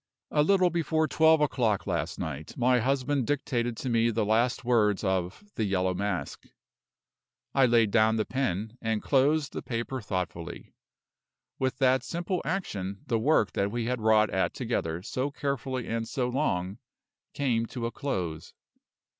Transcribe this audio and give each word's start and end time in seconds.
A 0.31 0.41
little 0.41 0.71
before 0.71 1.07
twelve 1.07 1.41
o'clock 1.41 1.85
last 1.85 2.17
night, 2.17 2.57
my 2.57 2.79
husband 2.79 3.27
dictated 3.27 3.77
to 3.77 3.87
me 3.89 4.09
the 4.09 4.25
last 4.25 4.65
words 4.65 5.03
of 5.03 5.43
"The 5.53 5.63
Yellow 5.63 5.93
Mask." 5.93 6.47
I 7.53 7.67
laid 7.67 7.91
down 7.91 8.15
the 8.15 8.25
pen, 8.25 8.79
and 8.81 9.03
closed 9.03 9.53
the 9.53 9.61
paper 9.61 10.01
thoughtfully. 10.01 10.73
With 11.59 11.77
that 11.77 12.03
simple 12.03 12.41
action 12.43 13.03
the 13.05 13.19
work 13.19 13.51
that 13.51 13.69
we 13.69 13.85
had 13.85 14.01
wrought 14.01 14.31
at 14.31 14.55
together 14.55 15.03
so 15.03 15.29
carefully 15.29 15.85
and 15.87 16.07
so 16.07 16.27
long 16.29 16.79
came 17.35 17.67
to 17.67 17.85
a 17.85 17.91
close. 17.91 18.55